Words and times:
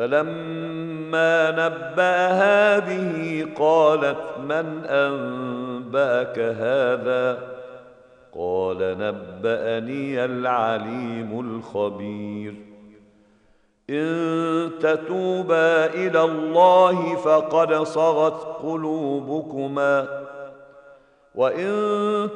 فلما 0.00 1.50
نباها 1.50 2.78
به 2.78 3.46
قالت 3.56 4.16
من 4.48 4.84
انباك 4.84 6.38
هذا 6.38 7.38
قال 8.36 8.76
نباني 8.98 10.24
العليم 10.24 11.40
الخبير 11.40 12.54
ان 13.90 14.70
تتوبا 14.80 15.86
الى 15.86 16.22
الله 16.24 17.16
فقد 17.16 17.82
صغت 17.82 18.56
قلوبكما 18.62 20.08
وان 21.34 21.88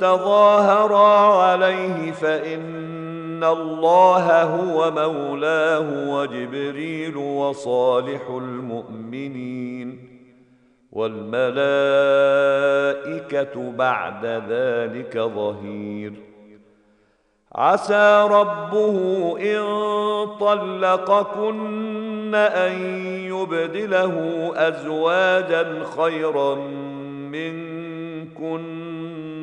تظاهرا 0.00 1.36
عليه 1.42 2.12
فان 2.12 3.19
ان 3.40 3.44
الله 3.44 4.42
هو 4.42 4.90
مولاه 4.90 5.86
وجبريل 6.10 7.16
وصالح 7.16 8.26
المؤمنين 8.30 10.08
والملائكه 10.92 13.70
بعد 13.72 14.26
ذلك 14.26 15.18
ظهير 15.18 16.12
عسى 17.52 18.28
ربه 18.30 19.36
ان 19.38 19.62
طلقكن 20.40 22.34
ان 22.34 23.04
يبدله 23.08 24.14
ازواجا 24.56 25.82
خيرا 25.96 26.54
منكن 26.54 28.90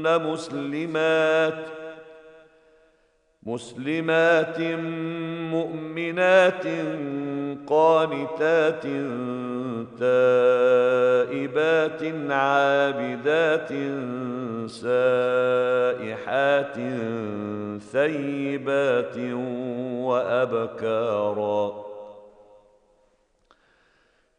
مسلمات 0.04 1.66
مسلمات 3.48 4.60
مؤمنات 5.52 6.64
قانتات 7.68 8.84
تائبات 10.00 12.04
عابدات 12.32 13.70
سائحات 14.70 16.78
ثيبات 17.92 19.18
وابكارا 20.04 21.87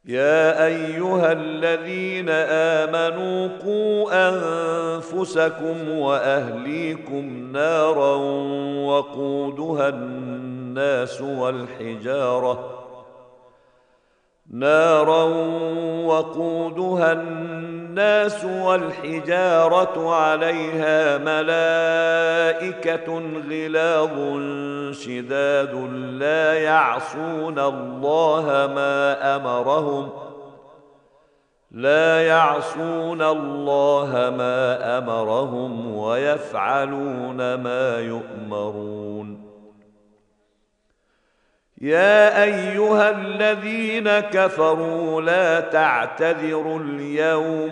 يا 0.09 0.67
ايها 0.67 1.33
الذين 1.33 2.29
امنوا 2.29 3.49
قوا 3.65 4.29
انفسكم 4.29 5.91
واهليكم 5.91 7.53
نارا 7.53 8.15
وقودها 8.87 9.89
الناس 9.89 11.21
والحجاره 11.21 12.88
نارا 14.51 15.23
وقودها 16.07 17.13
الناس 17.13 18.45
والحجاره 18.45 20.15
عليها 20.15 21.19
ملائكه 21.19 23.23
غلاظ 23.51 24.11
شداد 24.97 25.75
لا 26.11 26.55
يعصون 26.55 27.59
الله 27.59 28.47
ما 28.77 29.27
امرهم 29.37 30.09
لا 31.71 32.27
يعصون 32.27 33.23
الله 33.23 34.11
ما 34.39 34.99
امرهم 34.99 35.97
ويفعلون 35.97 37.55
ما 37.55 37.99
يؤمرون 38.01 39.48
يا 41.81 42.43
ايها 42.45 43.11
الذين 43.11 44.09
كفروا 44.11 45.21
لا 45.23 45.61
تعتذروا 45.61 46.81
اليوم 46.81 47.71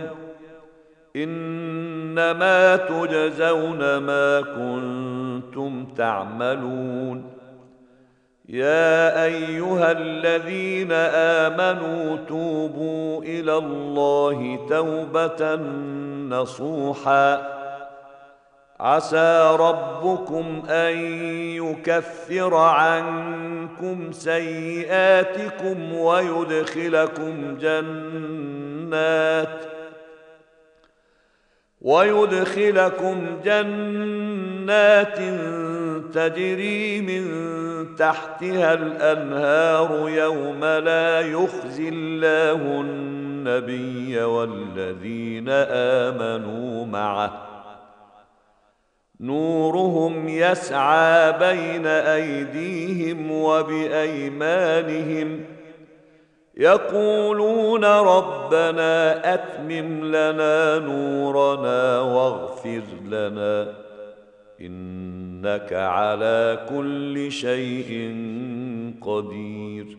انما 1.17 2.77
تجزون 2.77 3.97
ما 3.99 4.41
كنتم 4.41 5.87
تعملون 5.97 7.37
يا 8.49 9.25
ايها 9.25 9.93
الذين 9.93 10.93
امنوا 11.43 12.17
توبوا 12.29 13.23
الى 13.23 13.59
الله 13.59 14.67
توبه 14.71 15.55
نصوحا 16.39 17.56
عسى 18.81 19.57
ربكم 19.61 20.63
ان 20.69 20.97
يكفر 21.39 22.55
عنكم 22.57 24.13
سيئاتكم 24.13 25.93
ويدخلكم 25.93 27.59
جنات 27.61 29.67
ويدخلكم 31.81 33.27
جنات 33.45 35.19
تجري 36.15 37.01
من 37.01 37.27
تحتها 37.97 38.75
الانهار 38.75 40.09
يوم 40.09 40.65
لا 40.65 41.21
يخزي 41.21 41.89
الله 41.89 42.81
النبي 42.81 44.23
والذين 44.23 45.49
امنوا 46.09 46.87
معه 46.87 47.43
نورهم 49.21 50.29
يسعى 50.29 51.33
بين 51.33 51.87
ايديهم 51.87 53.31
وبايمانهم 53.33 55.41
يقولون 56.57 57.85
ربنا 57.85 59.15
اتمم 59.35 60.05
لنا 60.05 60.79
نورنا 60.79 62.01
واغفر 62.01 62.83
لنا 63.07 63.75
انك 64.61 65.73
على 65.73 66.67
كل 66.69 67.33
شيء 67.33 67.89
قدير 69.03 69.99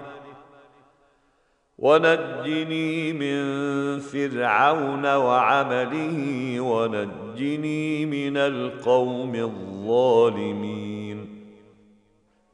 ونجني 1.81 3.13
من 3.13 3.41
فرعون 3.99 5.05
وعمله 5.15 6.59
ونجني 6.61 8.05
من 8.05 8.37
القوم 8.37 9.35
الظالمين 9.35 11.41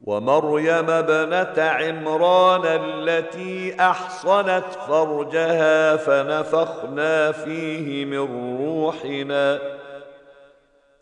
ومريم 0.04 0.90
ابنه 0.90 1.54
عمران 1.64 2.60
التي 2.64 3.76
احصنت 3.80 4.64
فرجها 4.88 5.96
فنفخنا 5.96 7.32
فيه 7.32 8.04
من 8.04 8.56
روحنا 8.66 9.77